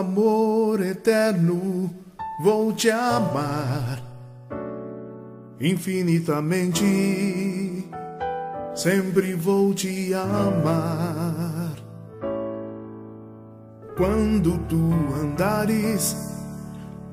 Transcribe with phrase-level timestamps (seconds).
[0.00, 1.90] amor eterno
[2.42, 4.10] vou te amar
[5.60, 7.86] infinitamente.
[8.74, 11.76] Sempre vou te amar.
[13.96, 14.90] Quando tu
[15.20, 16.16] andares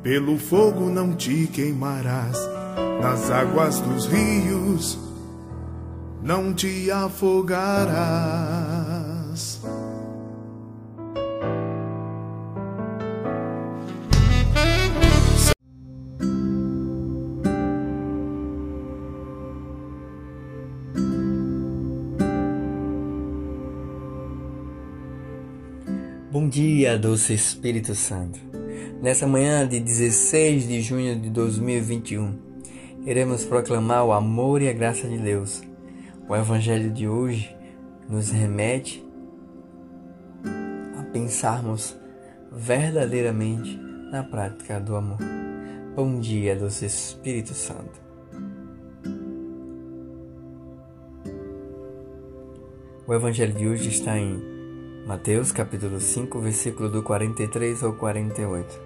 [0.02, 2.38] pelo fogo, não te queimarás.
[3.02, 4.98] Nas águas dos rios,
[6.24, 8.57] não te afogarás.
[26.48, 28.40] Bom dia, doce Espírito Santo.
[29.02, 32.40] Nessa manhã de 16 de junho de 2021,
[33.06, 35.62] iremos proclamar o amor e a graça de Deus.
[36.26, 37.54] O Evangelho de hoje
[38.08, 39.06] nos remete
[40.98, 41.98] a pensarmos
[42.50, 43.78] verdadeiramente
[44.10, 45.20] na prática do amor.
[45.98, 48.00] Bom dia, doce Espírito Santo.
[53.06, 54.57] O Evangelho de hoje está em
[55.08, 58.78] Mateus capítulo 5, versículo do 43 ao 48.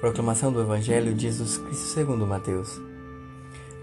[0.00, 2.80] Proclamação do Evangelho de Jesus Cristo segundo Mateus.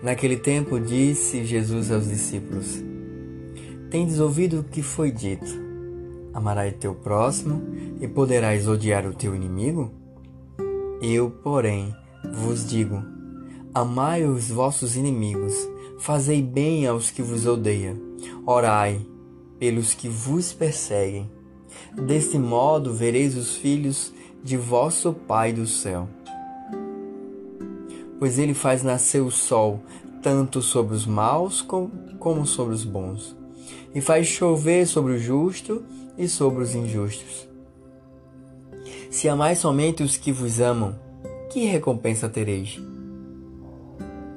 [0.01, 2.81] Naquele tempo disse Jesus aos discípulos:
[3.91, 5.45] Tendes ouvido o que foi dito:
[6.33, 7.63] Amarás teu próximo
[7.99, 9.91] e poderás odiar o teu inimigo?
[11.01, 11.93] Eu, porém,
[12.31, 13.03] vos digo:
[13.73, 15.53] Amai os vossos inimigos,
[15.99, 17.97] fazei bem aos que vos odeiam,
[18.45, 19.05] orai
[19.59, 21.29] pelos que vos perseguem.
[21.93, 26.07] Deste modo vereis os filhos de vosso Pai do céu.
[28.17, 29.81] Pois ele faz nascer o sol
[30.21, 33.35] tanto sobre os maus como sobre os bons,
[33.93, 35.83] e faz chover sobre o justo
[36.17, 37.47] e sobre os injustos.
[39.09, 40.99] Se amais somente os que vos amam,
[41.49, 42.79] que recompensa tereis?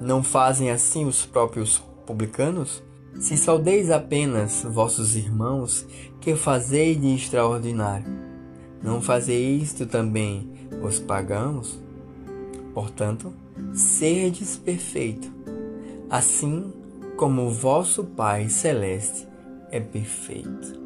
[0.01, 2.83] Não fazem assim os próprios publicanos?
[3.21, 5.87] Se saudeis apenas vossos irmãos,
[6.21, 8.07] que fazeis de extraordinário?
[8.83, 10.51] Não fazeis isto também
[10.83, 11.81] os pagãos?
[12.75, 13.33] Portanto,
[13.73, 15.31] serdes perfeito,
[16.11, 16.73] assim
[17.17, 19.29] como vosso Pai celeste
[19.71, 20.81] é perfeito.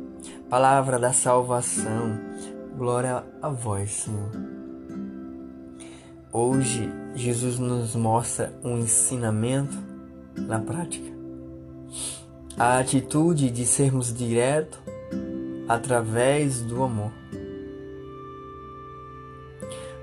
[0.51, 2.19] Palavra da salvação,
[2.77, 4.31] glória a vós, Senhor.
[6.33, 9.77] Hoje, Jesus nos mostra um ensinamento
[10.37, 11.16] na prática
[12.59, 14.81] a atitude de sermos direto
[15.69, 17.13] através do amor.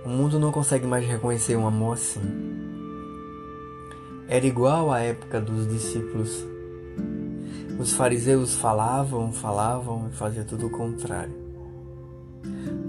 [0.06, 2.22] O mundo não consegue mais reconhecer um amor assim.
[4.28, 6.46] Era igual à época dos discípulos.
[7.80, 11.34] Os fariseus falavam, falavam e faziam tudo o contrário.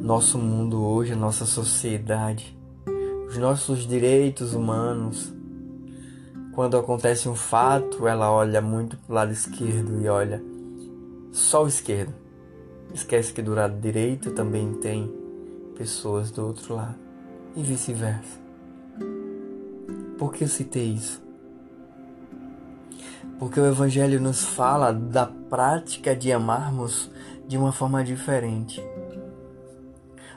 [0.01, 2.57] Nosso mundo hoje, a nossa sociedade,
[3.29, 5.34] os nossos direitos humanos,
[6.55, 10.43] quando acontece um fato, ela olha muito para o lado esquerdo e olha
[11.33, 12.15] só o esquerdo.
[12.93, 15.13] Esquece que do lado direito também tem
[15.77, 16.95] pessoas do outro lado
[17.57, 18.39] e vice-versa.
[20.17, 21.21] Por que eu citei isso?
[23.37, 27.11] Porque o Evangelho nos fala da prática de amarmos
[27.49, 28.81] de uma forma diferente.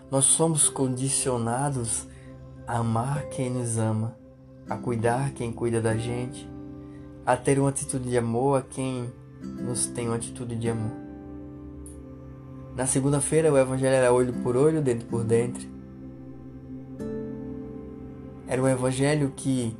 [0.09, 2.07] Nós somos condicionados
[2.65, 4.15] a amar quem nos ama
[4.69, 6.49] a cuidar quem cuida da gente,
[7.25, 9.11] a ter uma atitude de amor a quem
[9.41, 10.91] nos tem uma atitude de amor.
[12.75, 15.67] Na segunda-feira o evangelho era olho por olho, dentro por dentro.
[18.47, 19.75] Era um evangelho que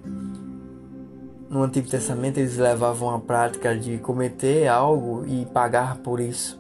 [1.50, 6.60] no Antigo Testamento eles levavam a prática de cometer algo e pagar por isso.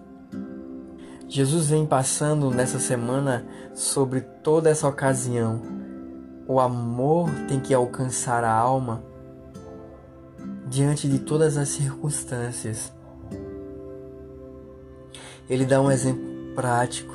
[1.27, 5.61] Jesus vem passando nessa semana sobre toda essa ocasião
[6.47, 9.03] o amor tem que alcançar a alma
[10.67, 12.91] diante de todas as circunstâncias.
[15.49, 16.23] Ele dá um exemplo
[16.55, 17.13] prático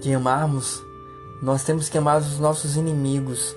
[0.00, 0.82] de amarmos.
[1.42, 3.56] Nós temos que amar os nossos inimigos,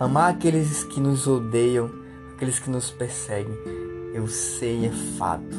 [0.00, 1.90] amar aqueles que nos odeiam,
[2.34, 3.56] aqueles que nos perseguem.
[4.14, 5.56] Eu sei, é fato.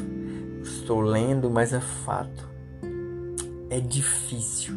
[0.62, 2.48] Estou lendo, mas é fato.
[3.70, 4.74] É difícil.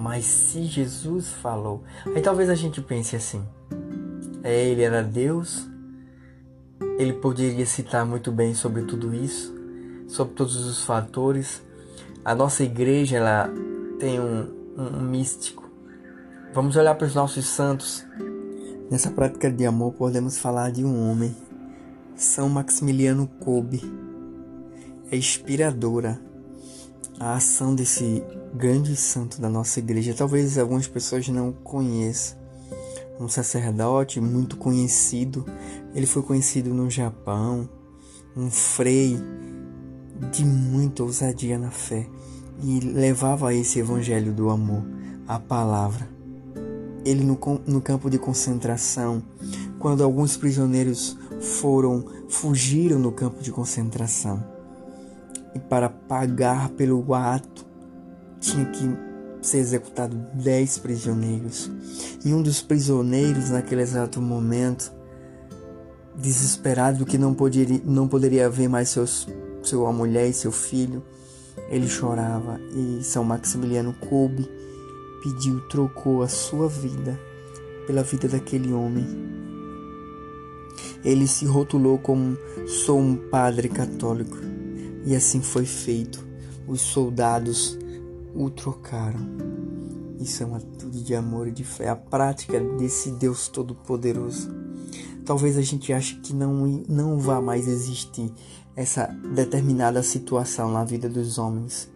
[0.00, 3.44] Mas se Jesus falou, aí talvez a gente pense assim:
[4.42, 5.68] é, ele era Deus,
[6.98, 9.54] ele poderia citar muito bem sobre tudo isso,
[10.08, 11.62] sobre todos os fatores.
[12.24, 13.50] A nossa igreja ela
[13.98, 15.68] tem um, um, um místico.
[16.54, 18.02] Vamos olhar para os nossos santos.
[18.90, 21.36] Nessa prática de amor podemos falar de um homem,
[22.16, 23.82] São Maximiliano Kolbe.
[25.12, 26.18] É inspiradora
[27.20, 28.24] a ação desse
[28.54, 30.14] grande santo da nossa igreja.
[30.14, 32.40] Talvez algumas pessoas não conheçam.
[33.20, 35.44] Um sacerdote muito conhecido.
[35.94, 37.68] Ele foi conhecido no Japão,
[38.34, 39.18] um frei
[40.32, 42.06] de muita ousadia na fé
[42.62, 44.82] e levava esse evangelho do amor,
[45.28, 46.08] a palavra.
[47.04, 49.22] Ele no, no campo de concentração,
[49.78, 54.49] quando alguns prisioneiros foram fugiram no campo de concentração
[55.54, 57.66] e para pagar pelo ato
[58.38, 59.10] tinha que
[59.42, 61.70] ser executado dez prisioneiros.
[62.24, 64.92] E um dos prisioneiros, naquele exato momento,
[66.16, 69.26] desesperado que não poderia, não poderia ver mais seus,
[69.62, 71.02] sua mulher e seu filho,
[71.68, 74.48] ele chorava e São Maximiliano Kolbe
[75.22, 77.18] pediu, trocou a sua vida
[77.86, 79.06] pela vida daquele homem.
[81.04, 82.36] Ele se rotulou como
[82.66, 84.49] sou um padre católico
[85.04, 86.26] e assim foi feito.
[86.66, 87.78] Os soldados
[88.34, 89.20] o trocaram.
[90.20, 94.50] Isso é uma atitude de amor e de fé, a prática desse Deus Todo-Poderoso.
[95.24, 98.30] Talvez a gente ache que não, não vá mais existir
[98.76, 101.90] essa determinada situação na vida dos homens.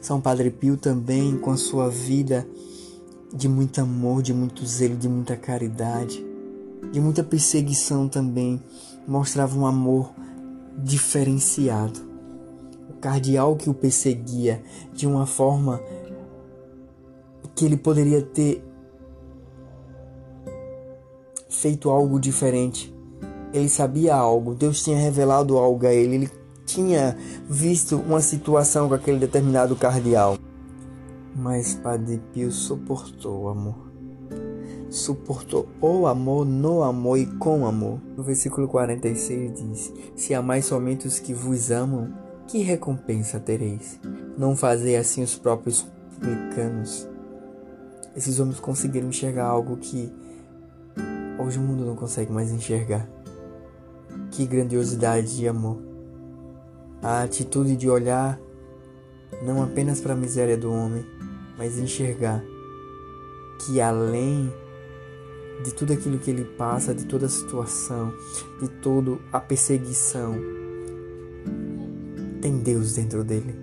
[0.00, 2.46] São Padre Pio também, com a sua vida
[3.34, 6.24] de muito amor, de muito zelo, de muita caridade,
[6.90, 8.60] de muita perseguição também,
[9.06, 10.12] mostrava um amor
[10.78, 12.11] diferenciado
[13.02, 14.62] cardeal que o perseguia
[14.94, 15.82] de uma forma
[17.54, 18.64] que ele poderia ter
[21.50, 22.94] feito algo diferente.
[23.52, 26.30] Ele sabia algo, Deus tinha revelado algo a ele, ele
[26.64, 30.38] tinha visto uma situação com aquele determinado cardeal.
[31.36, 33.92] Mas Padre Pio suportou o amor.
[34.88, 37.98] Suportou o amor no amor e com amor.
[38.16, 42.12] No versículo 46 diz: Se amais somente os que vos amam,
[42.46, 43.98] que recompensa tereis?
[44.36, 47.08] Não fazer assim os próprios publicanos?
[48.16, 50.12] Esses homens conseguiram enxergar algo que
[51.38, 53.08] hoje o mundo não consegue mais enxergar.
[54.30, 55.78] Que grandiosidade de amor!
[57.02, 58.38] A atitude de olhar
[59.44, 61.04] não apenas para a miséria do homem,
[61.58, 62.42] mas enxergar
[63.64, 64.52] que além
[65.64, 68.12] de tudo aquilo que ele passa, de toda a situação,
[68.60, 70.34] de toda a perseguição,
[72.42, 73.54] tem Deus dentro dele.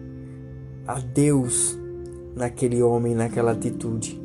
[0.88, 1.78] Há Deus
[2.34, 4.20] naquele homem, naquela atitude.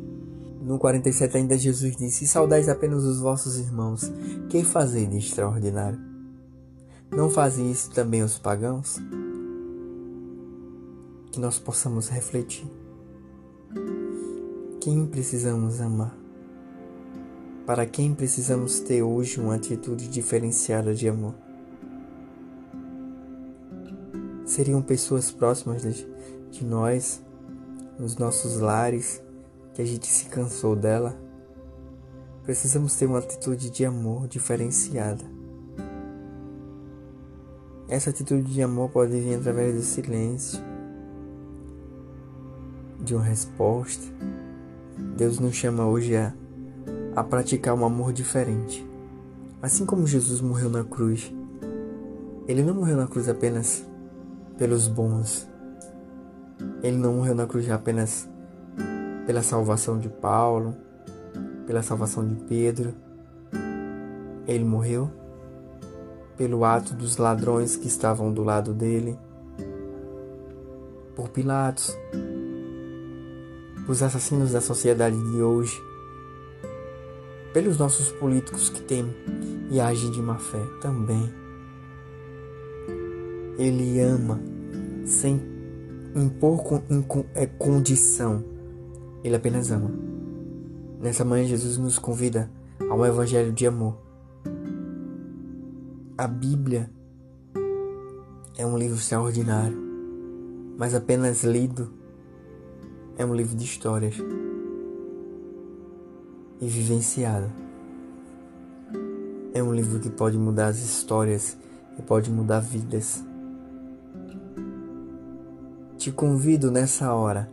[0.61, 4.11] No 47 ainda Jesus disse: Saudais apenas os vossos irmãos,
[4.49, 5.99] que fazem de extraordinário?
[7.11, 8.97] Não fazem isso também os pagãos?
[11.31, 12.65] Que nós possamos refletir.
[14.79, 16.17] Quem precisamos amar?
[17.65, 21.44] Para quem precisamos ter hoje uma atitude diferenciada de amor?
[24.45, 26.07] Seriam pessoas próximas de,
[26.51, 27.21] de nós,
[27.99, 29.21] nos nossos lares,
[29.73, 31.17] que a gente se cansou dela.
[32.43, 35.23] Precisamos ter uma atitude de amor diferenciada.
[37.87, 40.59] Essa atitude de amor pode vir através do silêncio,
[42.99, 44.03] de uma resposta.
[45.17, 46.33] Deus nos chama hoje a,
[47.15, 48.85] a praticar um amor diferente.
[49.61, 51.33] Assim como Jesus morreu na cruz,
[52.47, 53.85] ele não morreu na cruz apenas
[54.57, 55.47] pelos bons.
[56.81, 58.29] Ele não morreu na cruz apenas
[59.25, 60.75] pela salvação de Paulo,
[61.65, 62.93] pela salvação de Pedro.
[64.47, 65.09] Ele morreu
[66.37, 69.17] pelo ato dos ladrões que estavam do lado dele,
[71.15, 71.97] por Pilatos,
[73.87, 75.81] os assassinos da sociedade de hoje,
[77.53, 79.15] pelos nossos políticos que temem
[79.71, 81.44] e agem de má fé também.
[83.57, 84.39] Ele ama
[85.05, 85.41] sem
[86.15, 86.83] impor
[87.33, 88.43] é, condição.
[89.23, 89.91] Ele apenas ama.
[90.99, 92.49] Nessa manhã, Jesus nos convida
[92.89, 93.97] a um evangelho de amor.
[96.17, 96.89] A Bíblia
[98.57, 99.77] é um livro extraordinário,
[100.77, 101.91] mas apenas lido
[103.17, 104.15] é um livro de histórias
[106.61, 107.51] e vivenciado.
[109.53, 111.57] É um livro que pode mudar as histórias
[111.97, 113.23] e pode mudar vidas.
[116.05, 117.51] Te convido nessa hora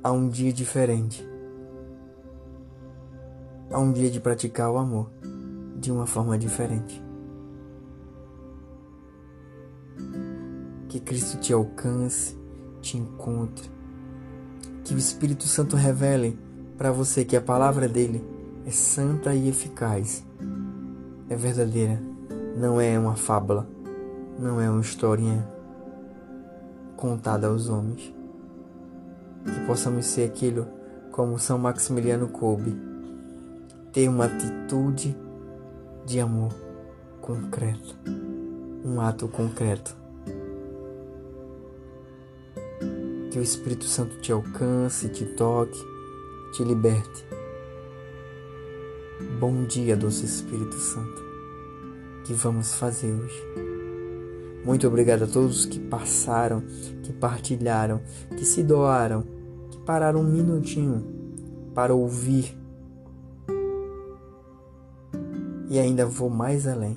[0.00, 1.28] a um dia diferente,
[3.68, 5.10] a um dia de praticar o amor
[5.74, 7.02] de uma forma diferente.
[10.88, 12.38] Que Cristo te alcance,
[12.80, 13.68] te encontre,
[14.84, 16.38] que o Espírito Santo revele
[16.78, 18.24] para você que a palavra dele
[18.64, 20.24] é santa e eficaz,
[21.28, 22.00] é verdadeira,
[22.56, 23.68] não é uma fábula,
[24.38, 25.58] não é uma historinha
[27.00, 28.14] contada aos homens.
[29.44, 30.68] Que possamos ser aquilo
[31.10, 32.76] como São Maximiliano Kolbe,
[33.92, 35.16] ter uma atitude
[36.06, 36.52] de amor
[37.20, 37.96] concreto,
[38.84, 39.96] um ato concreto.
[43.30, 45.78] Que o Espírito Santo te alcance, te toque,
[46.52, 47.24] te liberte.
[49.38, 51.22] Bom dia, doce Espírito Santo.
[52.24, 53.69] Que vamos fazer hoje?
[54.64, 56.62] Muito obrigado a todos que passaram,
[57.02, 58.00] que partilharam,
[58.36, 59.24] que se doaram,
[59.70, 61.02] que pararam um minutinho
[61.74, 62.54] para ouvir.
[65.70, 66.96] E ainda vou mais além.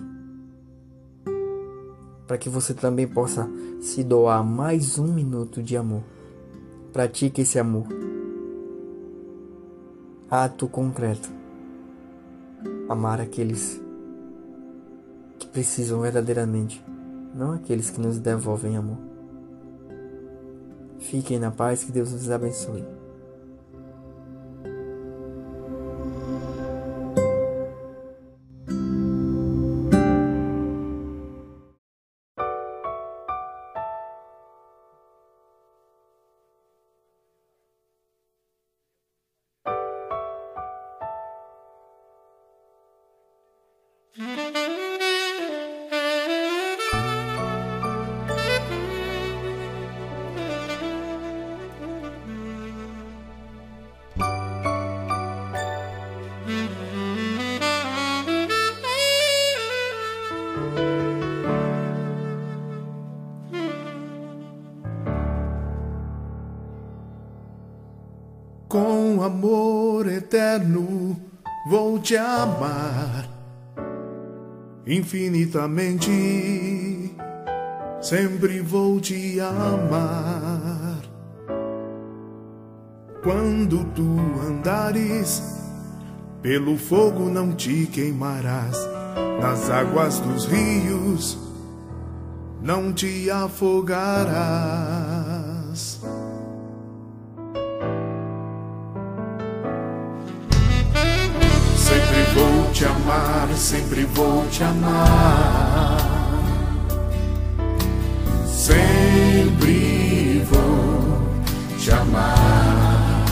[2.28, 6.04] Para que você também possa se doar mais um minuto de amor.
[6.92, 7.88] Pratique esse amor.
[10.30, 11.30] Ato concreto.
[12.90, 13.82] Amar aqueles
[15.40, 16.84] que precisam verdadeiramente
[17.34, 18.98] não aqueles que nos devolvem amor.
[21.00, 22.84] Fiquem na paz, que Deus nos abençoe.
[69.24, 71.16] Amor eterno
[71.70, 73.30] vou te amar
[74.86, 77.16] infinitamente,
[78.02, 81.00] sempre vou te amar.
[83.24, 85.42] Quando tu andares
[86.42, 88.78] pelo fogo, não te queimarás,
[89.40, 91.38] nas águas dos rios
[92.62, 94.84] não te afogarás.
[102.74, 105.98] Te amar, sempre vou te amar.
[108.48, 111.30] Sempre vou
[111.78, 113.26] te amar.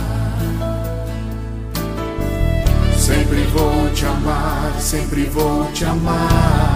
[2.96, 6.71] Sempre vou te amar, sempre vou te amar.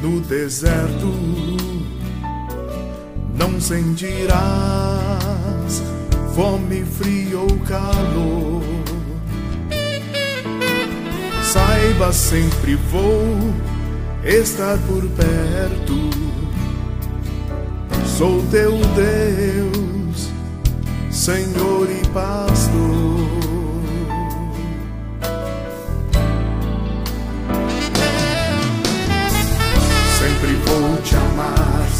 [0.00, 1.12] No deserto,
[3.34, 4.20] não sentirás
[6.34, 8.62] fome, frio ou calor.
[11.42, 13.52] Saiba, sempre vou
[14.24, 16.10] estar por perto.
[18.06, 20.30] Sou teu Deus,
[21.10, 23.09] Senhor e Pastor.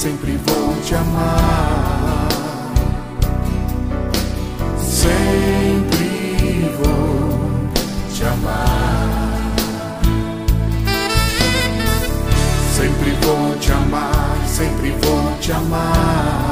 [0.01, 2.29] Sempre vou te amar.
[4.79, 7.69] Sempre vou
[8.15, 9.53] te amar.
[12.75, 16.50] Sempre vou te amar, sempre vou te amar.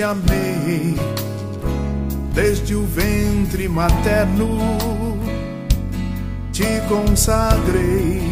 [0.00, 0.96] Te amei,
[2.32, 4.48] desde o ventre materno
[6.50, 8.22] te consagrei,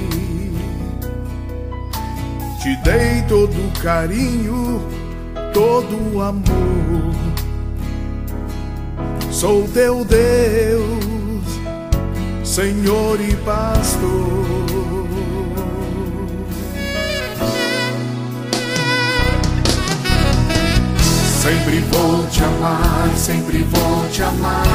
[2.63, 4.83] te dei todo carinho,
[5.53, 7.15] todo amor.
[9.31, 11.45] Sou teu Deus,
[12.43, 15.08] Senhor e Pastor.
[21.49, 24.67] Sempre vou te amar, sempre vou te amar.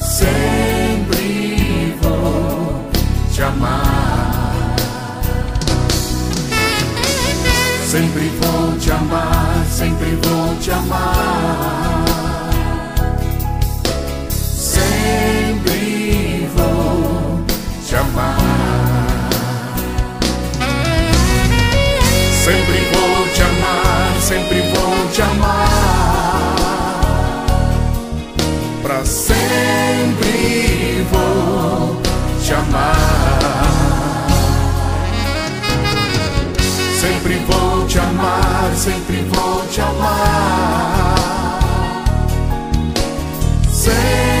[0.00, 2.88] Sempre vou
[3.32, 4.54] te amar.
[7.84, 11.81] Sempre vou te amar, sempre vou te amar.
[28.82, 29.46] Pra sempre
[31.10, 32.00] vou
[32.42, 32.96] te amar.
[37.00, 41.14] Sempre vou te amar, sempre vou te amar.
[43.70, 44.31] Sempre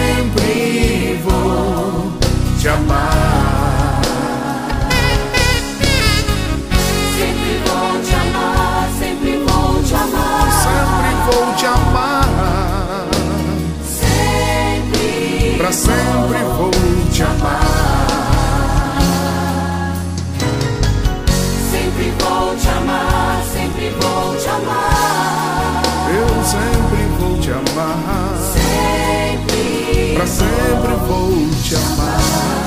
[16.02, 16.38] Sempre.
[16.56, 16.70] Vou
[17.12, 17.62] te amar.
[21.70, 25.82] Sempre vou te amar, sempre vou te amar.
[26.08, 28.34] Eu sempre vou te amar.
[28.52, 30.14] Sempre.
[30.14, 32.61] Pra sempre vou te amar.